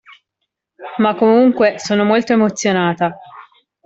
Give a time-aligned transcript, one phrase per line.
[0.97, 3.19] Ma comunque, sono molto emozionata.